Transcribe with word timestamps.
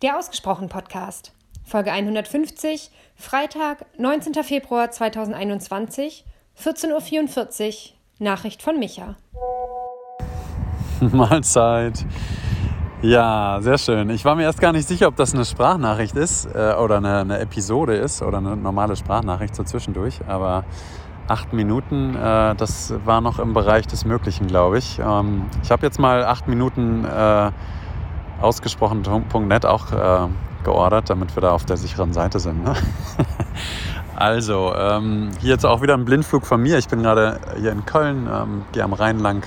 Der 0.00 0.16
Ausgesprochen 0.16 0.68
Podcast, 0.68 1.32
Folge 1.64 1.90
150, 1.90 2.92
Freitag, 3.16 3.84
19. 3.98 4.32
Februar 4.44 4.92
2021, 4.92 6.24
14.44 6.56 7.66
Uhr, 7.66 7.72
Nachricht 8.20 8.62
von 8.62 8.78
Micha. 8.78 9.16
Mahlzeit. 11.00 12.06
Ja, 13.02 13.58
sehr 13.60 13.76
schön. 13.76 14.08
Ich 14.10 14.24
war 14.24 14.36
mir 14.36 14.44
erst 14.44 14.60
gar 14.60 14.72
nicht 14.72 14.86
sicher, 14.86 15.08
ob 15.08 15.16
das 15.16 15.34
eine 15.34 15.44
Sprachnachricht 15.44 16.14
ist 16.14 16.46
äh, 16.46 16.74
oder 16.74 16.98
eine, 16.98 17.18
eine, 17.18 17.40
Episode 17.40 17.96
ist 17.96 18.22
oder 18.22 18.38
eine 18.38 18.56
normale 18.56 18.94
Sprachnachricht 18.94 19.56
so 19.56 19.64
zwischendurch. 19.64 20.20
Aber 20.28 20.64
acht 21.26 21.52
Minuten, 21.52 22.14
äh, 22.14 22.54
das 22.54 22.94
war 23.04 23.20
noch 23.20 23.40
im 23.40 23.52
Bereich 23.52 23.88
des 23.88 24.04
Möglichen, 24.04 24.46
glaube 24.46 24.78
ich. 24.78 25.00
Ähm, 25.00 25.46
ich 25.64 25.72
habe 25.72 25.84
jetzt 25.84 25.98
mal 25.98 26.24
acht 26.24 26.46
Minuten 26.46 27.04
äh, 27.04 27.50
ausgesprochen.net 28.40 29.66
auch 29.66 29.92
äh, 29.92 30.28
geordert, 30.64 31.10
damit 31.10 31.34
wir 31.36 31.40
da 31.40 31.50
auf 31.50 31.64
der 31.64 31.76
sicheren 31.76 32.12
Seite 32.12 32.40
sind. 32.40 32.64
Ne? 32.64 32.74
also, 34.16 34.74
ähm, 34.76 35.30
hier 35.40 35.50
jetzt 35.50 35.66
auch 35.66 35.82
wieder 35.82 35.94
ein 35.94 36.04
Blindflug 36.04 36.46
von 36.46 36.62
mir. 36.62 36.78
Ich 36.78 36.88
bin 36.88 37.02
gerade 37.02 37.40
hier 37.58 37.72
in 37.72 37.84
Köln, 37.84 38.28
ähm, 38.32 38.62
gehe 38.72 38.84
am 38.84 38.92
Rhein 38.92 39.18
lang 39.18 39.46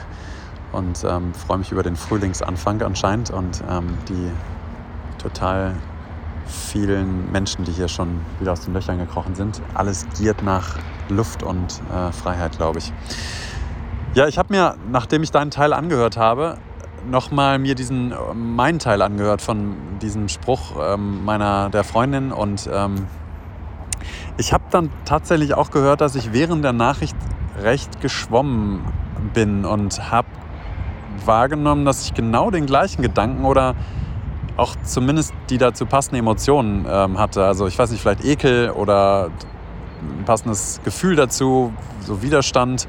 und 0.71 1.03
ähm, 1.03 1.33
freue 1.33 1.57
mich 1.57 1.71
über 1.71 1.83
den 1.83 1.95
Frühlingsanfang 1.95 2.81
anscheinend 2.81 3.31
und 3.31 3.63
ähm, 3.69 3.97
die 4.07 4.31
total 5.21 5.75
vielen 6.45 7.31
Menschen, 7.31 7.65
die 7.65 7.71
hier 7.71 7.87
schon 7.87 8.21
wieder 8.39 8.53
aus 8.53 8.61
den 8.61 8.73
Löchern 8.73 8.97
gekrochen 8.97 9.35
sind. 9.35 9.61
Alles 9.73 10.07
giert 10.17 10.43
nach 10.43 10.77
Luft 11.09 11.43
und 11.43 11.81
äh, 11.93 12.11
Freiheit, 12.11 12.57
glaube 12.57 12.79
ich. 12.79 12.91
Ja, 14.13 14.27
ich 14.27 14.37
habe 14.37 14.53
mir, 14.53 14.75
nachdem 14.91 15.23
ich 15.23 15.31
deinen 15.31 15.51
Teil 15.51 15.71
angehört 15.71 16.17
habe, 16.17 16.57
nochmal 17.09 17.59
mir 17.59 17.75
diesen 17.75 18.13
meinen 18.33 18.79
Teil 18.79 19.01
angehört 19.01 19.41
von 19.41 19.75
diesem 20.01 20.29
Spruch 20.29 20.73
ähm, 20.81 21.25
meiner 21.25 21.69
der 21.69 21.83
Freundin 21.83 22.31
und 22.31 22.69
ähm, 22.71 23.07
ich 24.37 24.53
habe 24.53 24.63
dann 24.71 24.89
tatsächlich 25.05 25.53
auch 25.53 25.71
gehört, 25.71 26.01
dass 26.01 26.15
ich 26.15 26.33
während 26.33 26.63
der 26.63 26.73
Nachricht 26.73 27.15
recht 27.61 28.01
geschwommen 28.01 28.81
bin 29.33 29.65
und 29.65 30.11
habe 30.11 30.27
wahrgenommen, 31.25 31.85
dass 31.85 32.05
ich 32.05 32.13
genau 32.13 32.49
den 32.49 32.65
gleichen 32.65 33.01
Gedanken 33.01 33.45
oder 33.45 33.75
auch 34.57 34.75
zumindest 34.83 35.33
die 35.49 35.57
dazu 35.57 35.85
passenden 35.85 36.19
Emotionen 36.19 36.85
ähm, 36.89 37.19
hatte. 37.19 37.45
Also 37.45 37.67
ich 37.67 37.77
weiß 37.77 37.91
nicht, 37.91 38.01
vielleicht 38.01 38.23
Ekel 38.25 38.71
oder 38.71 39.29
ein 40.01 40.25
passendes 40.25 40.81
Gefühl 40.83 41.15
dazu, 41.15 41.73
so 42.01 42.21
Widerstand. 42.21 42.87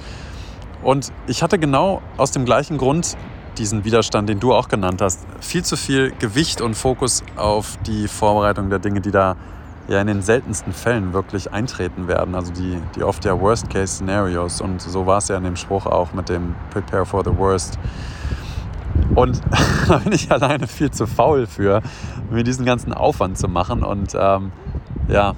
Und 0.83 1.13
ich 1.27 1.43
hatte 1.43 1.59
genau 1.59 2.03
aus 2.17 2.33
dem 2.33 2.45
gleichen 2.45 2.79
Grund 2.79 3.17
diesen 3.59 3.85
Widerstand, 3.85 4.29
den 4.29 4.41
du 4.41 4.53
auch 4.53 4.69
genannt 4.69 5.01
hast, 5.03 5.27
viel 5.41 5.65
zu 5.65 5.77
viel 5.77 6.13
Gewicht 6.19 6.61
und 6.61 6.75
Fokus 6.75 7.23
auf 7.37 7.79
die 7.87 8.09
Vorbereitung 8.09 8.71
der 8.71 8.79
Dinge, 8.79 9.01
die 9.01 9.11
da 9.11 9.37
ja 9.89 10.01
in 10.01 10.07
den 10.07 10.23
seltensten 10.23 10.73
Fällen 10.73 11.13
wirklich 11.13 11.53
eintreten 11.53 12.09
werden. 12.09 12.35
Also 12.35 12.53
die, 12.53 12.79
die 12.97 13.03
oft 13.03 13.25
ja 13.25 13.39
Worst-Case-Szenarios. 13.39 14.61
Und 14.61 14.81
so 14.81 15.07
war 15.07 15.19
es 15.19 15.29
ja 15.29 15.37
in 15.37 15.45
dem 15.45 15.57
Spruch 15.57 15.87
auch 15.87 16.13
mit 16.13 16.29
dem 16.29 16.55
Prepare 16.71 17.05
for 17.05 17.25
the 17.25 17.37
Worst. 17.37 17.79
Und 19.15 19.41
da 19.89 19.99
bin 19.99 20.13
ich 20.13 20.31
alleine 20.31 20.67
viel 20.67 20.91
zu 20.91 21.07
faul 21.07 21.47
für, 21.47 21.83
mir 22.31 22.45
diesen 22.45 22.65
ganzen 22.65 22.93
Aufwand 22.93 23.39
zu 23.39 23.49
machen. 23.49 23.83
Und 23.83 24.15
ähm, 24.19 24.53
ja, 25.09 25.35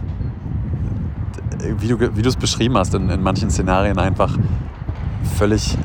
wie 1.78 1.88
du 1.88 2.28
es 2.28 2.36
beschrieben 2.36 2.76
hast, 2.76 2.94
in, 2.94 3.08
in 3.08 3.22
manchen 3.22 3.50
Szenarien 3.50 3.98
einfach 3.98 4.36
völlig 5.36 5.76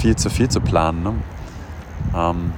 viel 0.00 0.16
zu 0.16 0.30
viel 0.30 0.48
zu 0.48 0.60
planen. 0.60 1.02
Ne? 1.02 1.14
Ähm, 2.16 2.52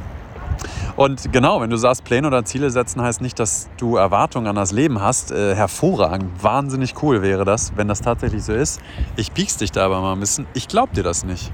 und 0.95 1.33
genau, 1.33 1.61
wenn 1.61 1.71
du 1.71 1.77
sagst, 1.77 2.05
Pläne 2.05 2.27
oder 2.27 2.45
Ziele 2.45 2.71
setzen, 2.71 3.01
heißt 3.01 3.23
nicht, 3.23 3.39
dass 3.39 3.69
du 3.79 3.97
Erwartungen 3.97 4.47
an 4.47 4.57
das 4.57 4.73
Leben 4.73 5.01
hast. 5.01 5.33
Äh, 5.33 5.55
hervorragend, 5.55 6.43
wahnsinnig 6.43 7.03
cool 7.03 7.23
wäre 7.23 7.45
das, 7.45 7.73
wenn 7.77 7.89
das 7.89 8.03
tatsächlich 8.03 8.45
so 8.45 8.53
ist. 8.53 8.81
Ich 9.17 9.33
piekst 9.33 9.61
dich 9.61 9.73
da 9.73 9.87
aber 9.87 10.01
mal 10.01 10.13
ein 10.13 10.21
bisschen. 10.21 10.47
Ich 10.55 10.69
glaube 10.69 10.95
dir 10.95 11.03
das 11.03 11.25
nicht. 11.25 11.51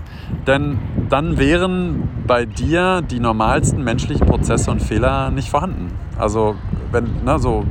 Denn 0.46 0.78
dann 1.08 1.38
wären 1.38 2.08
bei 2.26 2.44
dir 2.44 3.00
die 3.00 3.20
normalsten 3.20 3.82
menschlichen 3.82 4.26
Prozesse 4.26 4.70
und 4.70 4.82
Fehler 4.82 5.30
nicht 5.30 5.48
vorhanden. 5.48 5.92
Also, 6.18 6.56
wenn, 6.90 7.24
ne, 7.24 7.38
so 7.38 7.64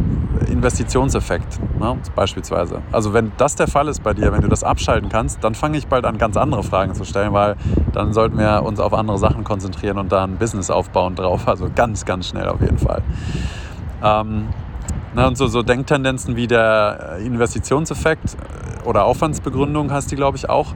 Investitionseffekt 0.49 1.59
ne, 1.79 1.97
beispielsweise. 2.15 2.81
Also 2.91 3.13
wenn 3.13 3.31
das 3.37 3.55
der 3.55 3.67
Fall 3.67 3.87
ist 3.87 4.03
bei 4.03 4.13
dir, 4.13 4.31
wenn 4.31 4.41
du 4.41 4.47
das 4.47 4.63
abschalten 4.63 5.09
kannst, 5.09 5.43
dann 5.43 5.55
fange 5.55 5.77
ich 5.77 5.87
bald 5.87 6.05
an, 6.05 6.17
ganz 6.17 6.37
andere 6.37 6.63
Fragen 6.63 6.93
zu 6.93 7.03
stellen, 7.03 7.33
weil 7.33 7.55
dann 7.93 8.13
sollten 8.13 8.37
wir 8.37 8.63
uns 8.63 8.79
auf 8.79 8.93
andere 8.93 9.17
Sachen 9.17 9.43
konzentrieren 9.43 9.97
und 9.97 10.11
da 10.11 10.23
ein 10.23 10.37
Business 10.37 10.69
aufbauen 10.69 11.15
drauf. 11.15 11.47
Also 11.47 11.69
ganz, 11.73 12.05
ganz 12.05 12.27
schnell 12.27 12.47
auf 12.49 12.61
jeden 12.61 12.77
Fall. 12.77 13.01
Ähm, 14.03 14.47
na, 15.13 15.27
und 15.27 15.37
so, 15.37 15.47
so 15.47 15.63
Denktendenzen 15.63 16.35
wie 16.35 16.47
der 16.47 17.17
Investitionseffekt 17.23 18.35
äh, 18.35 18.87
oder 18.87 19.05
Aufwandsbegründung 19.05 19.91
heißt 19.91 20.11
die, 20.11 20.15
glaube 20.15 20.37
ich, 20.37 20.49
auch. 20.49 20.73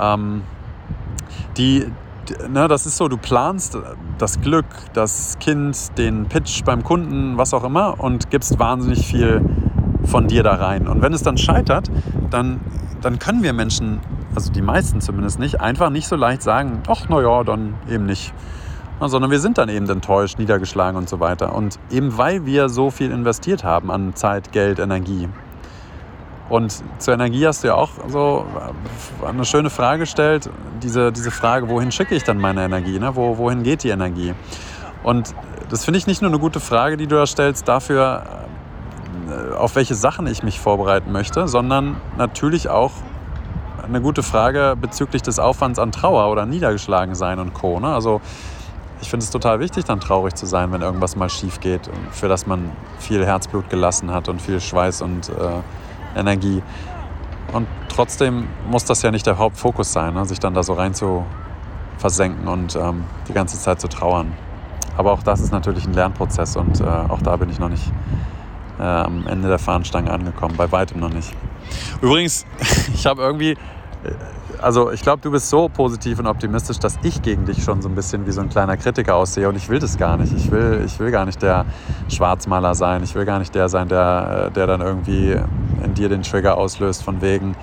Ähm, 0.00 0.42
die, 1.56 1.86
ne, 2.48 2.68
das 2.68 2.86
ist 2.86 2.96
so, 2.96 3.08
du 3.08 3.16
planst 3.16 3.76
das 4.18 4.40
Glück, 4.40 4.66
das 4.92 5.36
Kind, 5.40 5.96
den 5.98 6.26
Pitch 6.26 6.64
beim 6.64 6.82
Kunden, 6.82 7.36
was 7.36 7.54
auch 7.54 7.64
immer 7.64 8.00
und 8.00 8.30
gibst 8.30 8.58
wahnsinnig 8.58 9.06
viel 9.06 9.42
von 10.04 10.26
dir 10.26 10.42
da 10.42 10.54
rein. 10.54 10.88
Und 10.88 11.02
wenn 11.02 11.12
es 11.12 11.22
dann 11.22 11.38
scheitert, 11.38 11.90
dann, 12.30 12.60
dann 13.00 13.18
können 13.18 13.42
wir 13.42 13.52
Menschen, 13.52 14.00
also 14.34 14.50
die 14.52 14.62
meisten 14.62 15.00
zumindest 15.00 15.38
nicht, 15.38 15.60
einfach 15.60 15.90
nicht 15.90 16.08
so 16.08 16.16
leicht 16.16 16.42
sagen, 16.42 16.82
ach 16.88 17.08
naja, 17.08 17.44
dann 17.44 17.74
eben 17.88 18.06
nicht. 18.06 18.32
Sondern 19.00 19.30
wir 19.30 19.40
sind 19.40 19.56
dann 19.56 19.70
eben 19.70 19.88
enttäuscht, 19.88 20.38
niedergeschlagen 20.38 20.98
und 20.98 21.08
so 21.08 21.20
weiter. 21.20 21.54
Und 21.54 21.78
eben 21.90 22.18
weil 22.18 22.44
wir 22.44 22.68
so 22.68 22.90
viel 22.90 23.10
investiert 23.10 23.64
haben 23.64 23.90
an 23.90 24.14
Zeit, 24.14 24.52
Geld, 24.52 24.78
Energie, 24.78 25.28
und 26.50 26.82
zur 26.98 27.14
Energie 27.14 27.46
hast 27.46 27.62
du 27.62 27.68
ja 27.68 27.76
auch 27.76 27.90
so 28.08 28.44
eine 29.24 29.44
schöne 29.44 29.70
Frage 29.70 30.00
gestellt, 30.00 30.50
diese, 30.82 31.12
diese 31.12 31.30
Frage, 31.30 31.68
wohin 31.68 31.92
schicke 31.92 32.16
ich 32.16 32.24
dann 32.24 32.38
meine 32.38 32.64
Energie? 32.64 32.98
Ne? 32.98 33.14
Wo, 33.14 33.38
wohin 33.38 33.62
geht 33.62 33.84
die 33.84 33.90
Energie? 33.90 34.34
Und 35.04 35.32
das 35.70 35.84
finde 35.84 35.98
ich 35.98 36.08
nicht 36.08 36.22
nur 36.22 36.30
eine 36.30 36.40
gute 36.40 36.58
Frage, 36.58 36.96
die 36.96 37.06
du 37.06 37.14
da 37.14 37.26
stellst, 37.26 37.68
dafür, 37.68 38.24
äh, 39.28 39.54
auf 39.54 39.76
welche 39.76 39.94
Sachen 39.94 40.26
ich 40.26 40.42
mich 40.42 40.58
vorbereiten 40.58 41.12
möchte, 41.12 41.46
sondern 41.46 42.00
natürlich 42.18 42.68
auch 42.68 42.90
eine 43.84 44.00
gute 44.00 44.24
Frage 44.24 44.76
bezüglich 44.78 45.22
des 45.22 45.38
Aufwands 45.38 45.78
an 45.78 45.92
Trauer 45.92 46.32
oder 46.32 46.46
Niedergeschlagensein 46.46 47.38
und 47.38 47.54
Co. 47.54 47.78
Ne? 47.78 47.94
Also 47.94 48.20
ich 49.00 49.08
finde 49.08 49.22
es 49.22 49.30
total 49.30 49.60
wichtig, 49.60 49.84
dann 49.84 50.00
traurig 50.00 50.34
zu 50.34 50.46
sein, 50.46 50.72
wenn 50.72 50.82
irgendwas 50.82 51.14
mal 51.14 51.30
schief 51.30 51.60
geht, 51.60 51.88
für 52.10 52.26
das 52.26 52.48
man 52.48 52.72
viel 52.98 53.24
Herzblut 53.24 53.70
gelassen 53.70 54.12
hat 54.12 54.28
und 54.28 54.42
viel 54.42 54.60
Schweiß 54.60 55.02
und 55.02 55.28
äh, 55.28 55.32
Energie. 56.16 56.62
Und 57.52 57.66
trotzdem 57.88 58.48
muss 58.68 58.84
das 58.84 59.02
ja 59.02 59.10
nicht 59.10 59.26
der 59.26 59.38
Hauptfokus 59.38 59.92
sein, 59.92 60.14
ne? 60.14 60.24
sich 60.24 60.38
dann 60.38 60.54
da 60.54 60.62
so 60.62 60.74
rein 60.74 60.94
zu 60.94 61.24
versenken 61.98 62.48
und 62.48 62.76
ähm, 62.76 63.04
die 63.28 63.32
ganze 63.32 63.58
Zeit 63.58 63.80
zu 63.80 63.88
trauern. 63.88 64.32
Aber 64.96 65.12
auch 65.12 65.22
das 65.22 65.40
ist 65.40 65.52
natürlich 65.52 65.86
ein 65.86 65.94
Lernprozess 65.94 66.56
und 66.56 66.80
äh, 66.80 66.84
auch 66.84 67.22
da 67.22 67.36
bin 67.36 67.50
ich 67.50 67.58
noch 67.58 67.68
nicht 67.68 67.90
äh, 68.78 68.82
am 68.82 69.26
Ende 69.26 69.48
der 69.48 69.58
Fahnenstange 69.58 70.10
angekommen, 70.10 70.56
bei 70.56 70.70
weitem 70.72 71.00
noch 71.00 71.12
nicht. 71.12 71.34
Übrigens, 72.00 72.46
ich 72.94 73.06
habe 73.06 73.22
irgendwie, 73.22 73.52
äh, 73.52 73.56
also 74.62 74.90
ich 74.90 75.02
glaube, 75.02 75.22
du 75.22 75.30
bist 75.30 75.48
so 75.48 75.68
positiv 75.68 76.18
und 76.18 76.26
optimistisch, 76.26 76.78
dass 76.78 76.98
ich 77.02 77.22
gegen 77.22 77.44
dich 77.44 77.62
schon 77.62 77.82
so 77.82 77.88
ein 77.88 77.94
bisschen 77.94 78.26
wie 78.26 78.32
so 78.32 78.40
ein 78.40 78.48
kleiner 78.48 78.76
Kritiker 78.76 79.14
aussehe 79.16 79.48
und 79.48 79.56
ich 79.56 79.68
will 79.68 79.78
das 79.78 79.96
gar 79.96 80.16
nicht. 80.16 80.32
Ich 80.32 80.50
will, 80.50 80.82
ich 80.84 80.98
will 80.98 81.10
gar 81.10 81.24
nicht 81.24 81.42
der 81.42 81.64
Schwarzmaler 82.08 82.74
sein. 82.74 83.02
Ich 83.02 83.14
will 83.14 83.24
gar 83.24 83.38
nicht 83.38 83.54
der 83.54 83.68
sein, 83.68 83.88
der, 83.88 84.48
äh, 84.48 84.50
der 84.52 84.66
dann 84.66 84.80
irgendwie 84.80 85.36
in 85.84 85.94
dir 85.94 86.08
den 86.08 86.22
Trigger 86.22 86.56
auslöst 86.56 87.02
von 87.02 87.20
wegen, 87.22 87.56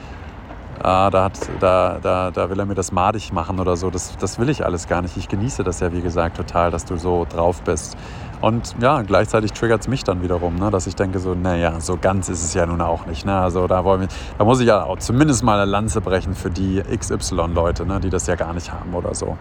ah, 0.81 1.09
da, 1.09 1.25
hat, 1.25 1.40
da, 1.59 2.00
da, 2.02 2.31
da 2.31 2.50
will 2.50 2.59
er 2.59 2.66
mir 2.66 2.75
das 2.75 2.91
madig 2.91 3.31
machen 3.34 3.59
oder 3.59 3.75
so. 3.75 3.90
Das, 3.90 4.18
das 4.18 4.40
will 4.40 4.50
ich 4.50 4.66
alles 4.66 4.88
gar 4.88 5.02
nicht. 5.02 5.18
Ich 5.18 5.28
genieße 5.28 5.64
das 5.64 5.79
ja, 5.79 5.91
wie 5.94 6.02
gesagt, 6.02 6.38
total, 6.38 6.72
dass 6.72 6.85
du 6.85 6.97
so 6.97 7.25
drauf 7.29 7.62
bist. 7.62 7.97
Und 8.41 8.75
ja, 8.79 9.01
gleichzeitig 9.01 9.53
triggert 9.53 9.81
es 9.81 9.87
mich 9.87 10.03
dann 10.03 10.22
wiederum, 10.22 10.55
ne, 10.55 10.69
dass 10.69 10.85
ich 10.85 10.95
denke 10.95 11.19
so, 11.19 11.34
naja, 11.34 11.79
so 11.79 11.97
ganz 11.97 12.29
ist 12.29 12.43
es 12.43 12.53
ja 12.53 12.66
nun 12.66 12.81
auch 12.81 13.05
nicht. 13.07 13.25
Ne? 13.25 13.35
Also 13.35 13.67
da, 13.67 13.84
wollen 13.84 14.01
wir, 14.01 14.07
da 14.37 14.43
muss 14.43 14.59
ich 14.59 14.67
ja 14.67 14.84
auch 14.84 14.99
zumindest 14.99 15.43
mal 15.43 15.59
eine 15.59 15.69
Lanze 15.69 16.01
brechen 16.01 16.35
für 16.35 16.51
die 16.51 16.81
XY-Leute, 16.81 17.85
ne, 17.85 17.99
die 17.99 18.09
das 18.09 18.28
ja 18.28 18.35
gar 18.35 18.53
nicht 18.53 18.72
haben 18.72 18.93
oder 18.93 19.16
so. 19.16 19.37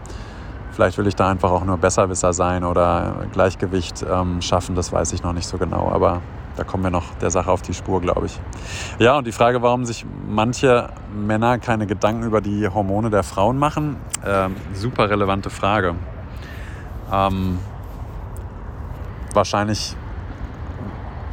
Vielleicht 0.72 0.98
will 0.98 1.06
ich 1.06 1.16
da 1.16 1.28
einfach 1.28 1.50
auch 1.50 1.64
nur 1.64 1.78
Besserwisser 1.78 2.32
sein 2.32 2.64
oder 2.64 3.26
Gleichgewicht 3.32 4.04
ähm, 4.10 4.43
schaffen, 4.43 4.75
das 4.75 4.93
weiß 4.93 5.12
ich 5.12 5.22
noch 5.22 5.32
nicht 5.32 5.46
so 5.46 5.56
genau. 5.58 5.90
Aber 5.90 6.20
da 6.56 6.64
kommen 6.64 6.84
wir 6.84 6.90
noch 6.90 7.14
der 7.20 7.31
Sache 7.31 7.50
auf 7.50 7.62
die 7.62 7.75
Spur, 7.75 8.00
glaube 8.00 8.26
ich. 8.26 8.40
Ja, 8.99 9.19
und 9.19 9.26
die 9.26 9.32
Frage, 9.32 9.62
warum 9.62 9.84
sich 9.84 10.06
manche 10.26 10.88
Männer 11.14 11.58
keine 11.58 11.87
Gedanken 11.87 12.25
über 12.25 12.40
die 12.40 12.69
Hormone 12.69 13.10
der 13.10 13.22
Frauen 13.22 13.58
machen, 13.58 13.96
äh, 14.25 14.49
super 14.75 15.10
relevante 15.10 15.50
Frage. 15.50 15.94
Ähm, 17.12 17.58
wahrscheinlich, 19.37 19.97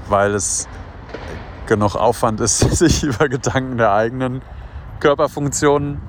weil 0.08 0.36
es 0.36 0.68
genug 1.66 1.96
Aufwand 1.96 2.40
ist, 2.42 2.60
sich 2.78 3.04
über 3.04 3.30
Gedanken 3.30 3.78
der 3.78 3.94
eigenen 3.94 4.42
Körperfunktionen 5.00 6.02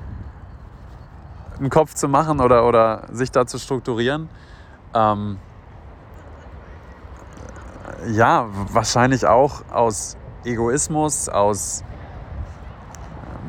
einen 1.57 1.69
Kopf 1.69 1.93
zu 1.93 2.07
machen 2.07 2.39
oder, 2.41 2.67
oder 2.67 3.07
sich 3.11 3.31
da 3.31 3.47
zu 3.47 3.57
strukturieren. 3.57 4.29
Ähm, 4.93 5.37
ja, 8.11 8.47
wahrscheinlich 8.71 9.25
auch 9.25 9.63
aus 9.71 10.17
Egoismus, 10.43 11.29
aus 11.29 11.83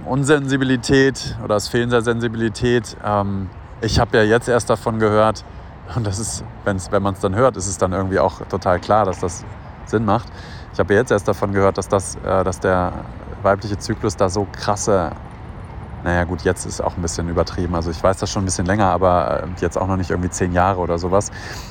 ähm, 0.01 0.07
Unsensibilität 0.07 1.37
oder 1.45 1.57
aus 1.57 1.69
fehlender 1.69 2.03
Sensibilität. 2.03 2.97
Ähm, 3.05 3.51
ich 3.81 3.99
habe 3.99 4.17
ja 4.19 4.23
jetzt 4.25 4.49
erst 4.49 4.71
davon 4.71 4.99
gehört, 4.99 5.45
und 5.95 6.07
das 6.07 6.19
ist, 6.19 6.45
wenn's, 6.65 6.91
wenn 6.91 7.03
man 7.03 7.15
es 7.15 7.21
dann 7.21 7.35
hört, 7.35 7.57
ist 7.57 7.67
es 7.67 7.79
dann 7.79 7.93
irgendwie 7.93 8.19
auch 8.19 8.41
total 8.49 8.81
klar, 8.81 9.05
dass 9.05 9.21
das 9.21 9.45
Sinn 9.87 10.05
macht. 10.05 10.29
Ich 10.73 10.79
habe 10.79 10.95
jetzt 10.95 11.11
erst 11.11 11.29
davon 11.29 11.53
gehört, 11.53 11.79
dass, 11.79 11.89
das, 11.89 12.17
äh, 12.17 12.45
dass 12.45 12.61
der 12.61 12.93
weibliche 13.43 13.79
Zyklus 13.79 14.17
da 14.17 14.29
so 14.29 14.47
krasse, 14.51 15.13
naja 16.05 16.25
gut, 16.25 16.43
jetzt 16.43 16.67
ist 16.67 16.81
auch 16.83 16.97
ein 16.97 17.03
bisschen 17.03 17.29
übertrieben. 17.29 17.75
Also 17.75 17.91
ich 17.91 18.03
weiß 18.03 18.19
das 18.19 18.31
schon 18.31 18.43
ein 18.43 18.47
bisschen 18.47 18.67
länger, 18.67 18.87
aber 18.87 19.45
äh, 19.45 19.47
jetzt 19.61 19.79
auch 19.79 19.87
noch 19.87 19.97
nicht 19.97 20.11
irgendwie 20.11 20.31
zehn 20.31 20.53
Jahre 20.53 20.81
oder 20.81 20.99
sowas. 20.99 21.31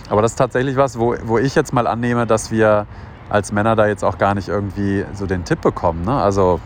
Aber 0.10 0.22
das 0.22 0.32
ist 0.32 0.38
tatsächlich 0.38 0.78
was, 0.78 0.98
wo, 0.98 1.16
wo 1.24 1.38
ich 1.38 1.56
jetzt 1.56 1.74
mal 1.74 1.88
annehme, 1.88 2.26
dass 2.26 2.52
wir 2.52 2.88
als 3.30 3.52
Männer 3.52 3.76
da 3.76 3.88
jetzt 3.88 4.04
auch 4.04 4.18
gar 4.18 4.34
nicht 4.34 4.48
irgendwie 4.48 5.06
so 5.14 5.26
den 5.26 5.44
Tipp 5.44 5.62
bekommen. 5.62 6.04
Ne? 6.06 6.14
Also 6.14 6.60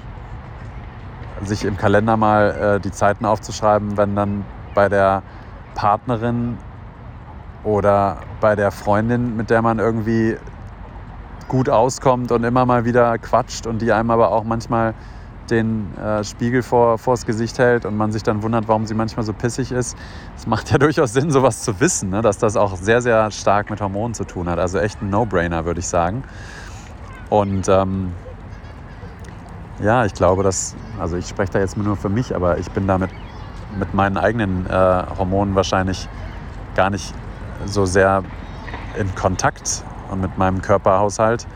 sich 1.43 1.65
im 1.65 1.77
Kalender 1.77 2.17
mal 2.17 2.75
äh, 2.75 2.79
die 2.79 2.91
Zeiten 2.91 3.25
aufzuschreiben, 3.25 3.97
wenn 3.97 4.15
dann 4.15 4.45
bei 4.75 4.89
der 4.89 5.23
Partnerin 5.75 6.57
oder 7.63 8.17
bei 8.39 8.55
der 8.55 8.71
Freundin, 8.71 9.35
mit 9.35 9.49
der 9.49 9.61
man 9.61 9.79
irgendwie 9.79 10.37
gut 11.47 11.69
auskommt 11.69 12.31
und 12.31 12.43
immer 12.43 12.65
mal 12.65 12.85
wieder 12.85 13.17
quatscht 13.17 13.65
und 13.65 13.81
die 13.81 13.91
einem 13.91 14.11
aber 14.11 14.31
auch 14.31 14.43
manchmal 14.43 14.93
den 15.49 15.97
äh, 15.97 16.23
Spiegel 16.23 16.61
vor, 16.61 16.97
vors 16.97 17.25
Gesicht 17.25 17.57
hält 17.57 17.85
und 17.85 17.97
man 17.97 18.11
sich 18.11 18.21
dann 18.21 18.43
wundert, 18.43 18.67
warum 18.67 18.85
sie 18.85 18.93
manchmal 18.93 19.25
so 19.25 19.33
pissig 19.33 19.71
ist. 19.71 19.97
Es 20.37 20.45
macht 20.45 20.71
ja 20.71 20.77
durchaus 20.79 21.13
Sinn, 21.13 21.31
sowas 21.31 21.63
zu 21.63 21.79
wissen, 21.79 22.11
ne? 22.11 22.21
dass 22.21 22.37
das 22.37 22.55
auch 22.55 22.75
sehr, 22.75 23.01
sehr 23.01 23.31
stark 23.31 23.69
mit 23.69 23.81
Hormonen 23.81 24.13
zu 24.13 24.25
tun 24.25 24.47
hat. 24.47 24.59
Also 24.59 24.77
echt 24.77 25.01
ein 25.01 25.09
No-Brainer, 25.09 25.65
würde 25.65 25.79
ich 25.79 25.87
sagen. 25.87 26.23
Und 27.29 27.67
ähm, 27.67 28.13
ja, 29.81 30.05
ich 30.05 30.13
glaube, 30.13 30.43
dass, 30.43 30.75
also 30.99 31.17
ich 31.17 31.27
spreche 31.27 31.53
da 31.53 31.59
jetzt 31.59 31.77
nur 31.77 31.95
für 31.95 32.09
mich, 32.09 32.35
aber 32.35 32.57
ich 32.57 32.69
bin 32.71 32.87
damit 32.87 33.09
mit 33.77 33.93
meinen 33.93 34.17
eigenen 34.17 34.65
äh, 34.67 35.03
Hormonen 35.17 35.55
wahrscheinlich 35.55 36.07
gar 36.75 36.89
nicht 36.89 37.13
so 37.65 37.85
sehr 37.85 38.23
in 38.97 39.13
Kontakt 39.15 39.83
und 40.09 40.21
mit 40.21 40.37
meinem 40.37 40.61
Körperhaushalt, 40.61 41.47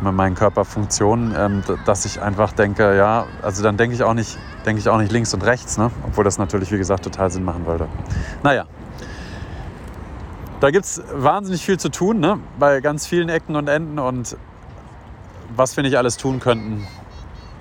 mit 0.00 0.12
meinen 0.12 0.34
Körperfunktionen, 0.34 1.34
ähm, 1.36 1.62
dass 1.84 2.04
ich 2.04 2.20
einfach 2.20 2.52
denke, 2.52 2.96
ja, 2.96 3.26
also 3.42 3.62
dann 3.62 3.76
denke 3.76 3.94
ich 3.94 4.02
auch 4.02 4.14
nicht, 4.14 4.38
denke 4.66 4.80
ich 4.80 4.88
auch 4.88 4.98
nicht 4.98 5.12
links 5.12 5.34
und 5.34 5.44
rechts, 5.44 5.78
ne? 5.78 5.90
obwohl 6.06 6.24
das 6.24 6.38
natürlich, 6.38 6.72
wie 6.72 6.78
gesagt, 6.78 7.04
total 7.04 7.30
Sinn 7.30 7.44
machen 7.44 7.66
würde. 7.66 7.88
Naja, 8.42 8.64
da 10.60 10.70
gibt 10.70 10.84
es 10.84 11.02
wahnsinnig 11.12 11.64
viel 11.64 11.78
zu 11.78 11.90
tun, 11.90 12.20
ne? 12.20 12.38
bei 12.58 12.80
ganz 12.80 13.06
vielen 13.06 13.28
Ecken 13.28 13.56
und 13.56 13.68
Enden 13.68 13.98
und 13.98 14.36
was 15.54 15.76
wir 15.76 15.84
nicht 15.84 15.96
alles 15.96 16.16
tun 16.16 16.40
könnten. 16.40 16.86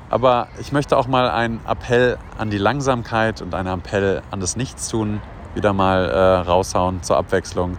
Aber 0.09 0.47
ich 0.59 0.71
möchte 0.71 0.95
auch 0.95 1.07
mal 1.07 1.29
einen 1.29 1.59
Appell 1.67 2.17
an 2.37 2.49
die 2.49 2.59
Langsamkeit 2.59 3.41
und 3.41 3.55
einen 3.55 3.79
Appell 3.79 4.21
an 4.29 4.39
das 4.39 4.55
Nichtstun 4.55 5.21
wieder 5.55 5.73
mal 5.73 6.09
äh, 6.09 6.47
raushauen 6.47 7.03
zur 7.03 7.17
Abwechslung 7.17 7.77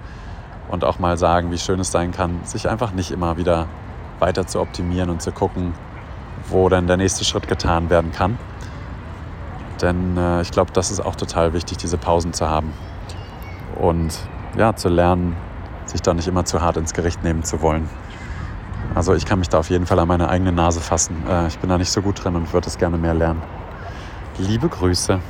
und 0.68 0.84
auch 0.84 0.98
mal 0.98 1.16
sagen, 1.16 1.50
wie 1.50 1.58
schön 1.58 1.80
es 1.80 1.90
sein 1.90 2.12
kann, 2.12 2.40
sich 2.44 2.68
einfach 2.68 2.92
nicht 2.92 3.10
immer 3.10 3.36
wieder 3.36 3.66
weiter 4.18 4.46
zu 4.46 4.60
optimieren 4.60 5.10
und 5.10 5.20
zu 5.22 5.32
gucken, 5.32 5.74
wo 6.48 6.68
dann 6.68 6.86
der 6.86 6.96
nächste 6.96 7.24
Schritt 7.24 7.48
getan 7.48 7.90
werden 7.90 8.12
kann. 8.12 8.38
Denn 9.80 10.16
äh, 10.16 10.42
ich 10.42 10.50
glaube, 10.50 10.72
das 10.72 10.90
ist 10.90 11.00
auch 11.00 11.16
total 11.16 11.52
wichtig, 11.52 11.78
diese 11.78 11.98
Pausen 11.98 12.32
zu 12.32 12.48
haben 12.48 12.72
und 13.80 14.16
ja, 14.56 14.74
zu 14.76 14.88
lernen, 14.88 15.36
sich 15.86 16.00
da 16.00 16.14
nicht 16.14 16.28
immer 16.28 16.44
zu 16.44 16.60
hart 16.60 16.76
ins 16.76 16.94
Gericht 16.94 17.24
nehmen 17.24 17.42
zu 17.42 17.60
wollen. 17.60 17.88
Also 18.94 19.14
ich 19.14 19.26
kann 19.26 19.40
mich 19.40 19.48
da 19.48 19.58
auf 19.58 19.70
jeden 19.70 19.86
Fall 19.86 19.98
an 19.98 20.06
meine 20.06 20.28
eigene 20.28 20.52
Nase 20.52 20.80
fassen. 20.80 21.24
Äh, 21.28 21.48
ich 21.48 21.58
bin 21.58 21.68
da 21.68 21.78
nicht 21.78 21.90
so 21.90 22.00
gut 22.02 22.22
drin 22.22 22.36
und 22.36 22.52
würde 22.52 22.68
es 22.68 22.78
gerne 22.78 22.96
mehr 22.96 23.14
lernen. 23.14 23.42
Liebe 24.38 24.68
Grüße. 24.68 25.20